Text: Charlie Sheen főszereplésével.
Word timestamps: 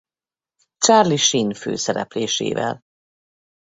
Charlie 0.77 1.17
Sheen 1.17 1.53
főszereplésével. 1.53 2.83